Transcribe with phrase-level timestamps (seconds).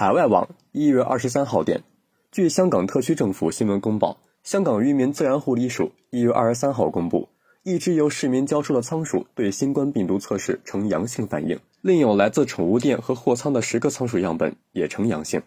[0.00, 1.82] 海外网一月二十三号电，
[2.30, 7.28] 据香港特区政府新闻公报，香港渔民自然护理署一月二十三号公布，
[7.64, 15.42] 一只由市民交出的仓鼠对新冠病毒测试呈阳性反应，另有来自宠物店和货仓的十个仓鼠样本也呈阳性。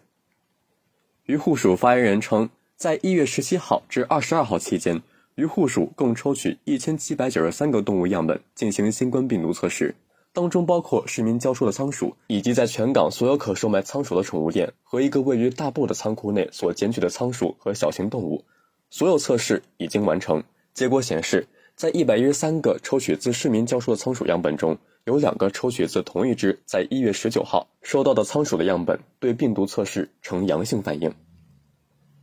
[1.24, 5.00] 渔护署发言人称，在一月十七号至二十二号期间，
[5.34, 9.94] 渔护署共抽取一千七百九十三个动物样本进行新冠病毒测试。
[10.34, 18.42] 当中包括市民交出的仓鼠，以及在全港所有可售卖仓鼠的宠物店和一个位于大埔的仓库内所检取的仓鼠和小型动物。
[18.88, 20.42] 所有测试已经完成。
[20.72, 21.46] 结果显示，
[21.76, 31.14] 在一百一十三个抽取自市民交出的仓鼠样本中，有两个抽取自同一只在一月十九号收到的仓鼠的样本对病毒测试呈阳性反应。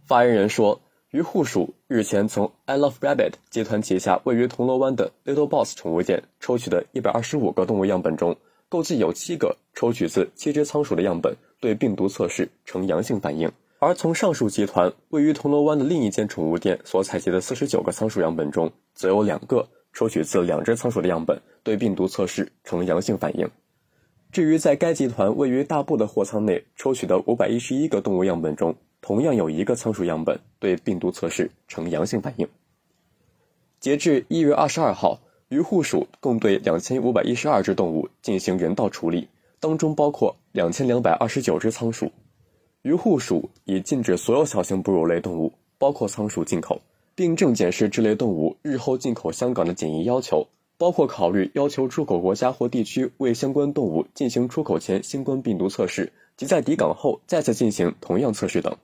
[0.08, 0.82] 发言人说。
[1.12, 8.38] 于户署日前从 I Love Rabbit 集团旗下位于铜锣湾的 Little Boss 宠物店抽取的一百二十五个动物样本中，
[8.70, 13.52] 共计有七个抽取自七只仓鼠的样本对病毒测试呈阳性反应。
[13.80, 23.50] 而从上述集团位于铜锣湾的另一间宠物店所采集的四十九个仓鼠样本中，则有两个抽取自两只仓鼠的样本对病毒测试呈阳性反应。
[24.32, 28.76] 至于在该集团位于大埔的货仓内抽取的五百一十一个动物样本中，
[29.10, 32.48] 同样有一个仓鼠样本对病毒测试呈阳性反应。
[33.80, 39.28] 截至一月二十二号，渔护署共对两千五百一十二只动物进行人道处理，
[39.60, 42.12] 当中包括两千两百二十九只仓鼠。
[42.84, 46.80] 渔护署已禁止所有小型哺乳类动物，包括仓鼠进口，
[47.16, 50.46] 并正检视这类动物日后进口香港的检疫要求，
[50.78, 58.78] 包括考虑要求出口国家或地区为相关动物进行出口前新冠病毒测试，及在抵港后再次进行同样测试等。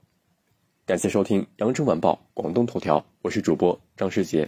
[0.88, 4.48] 感谢收听《羊城晚报·广东头条》，我是主播张世杰。